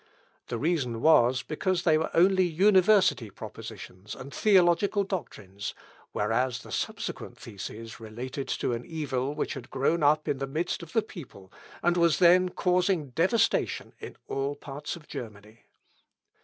The 0.47 0.57
reason 0.57 0.99
was, 0.99 1.43
because 1.43 1.83
they 1.83 1.95
were 1.95 2.09
only 2.15 2.43
university 2.43 3.29
propositions 3.29 4.15
and 4.15 4.33
theological 4.33 5.03
doctrines, 5.03 5.75
whereas 6.11 6.63
the 6.63 6.71
subsequent 6.71 7.37
theses 7.37 7.99
related 7.99 8.47
to 8.47 8.73
an 8.73 8.83
evil 8.83 9.35
which 9.35 9.53
had 9.53 9.69
grown 9.69 10.01
up 10.01 10.27
in 10.27 10.39
the 10.39 10.47
midst 10.47 10.81
of 10.81 10.93
the 10.93 11.03
people, 11.03 11.53
and 11.83 11.97
was 11.97 12.17
then 12.17 12.49
causing 12.49 13.11
devastation 13.11 13.93
in 13.99 14.15
all 14.27 14.55
parts 14.55 14.95
of 14.95 15.07
Germany. 15.07 15.65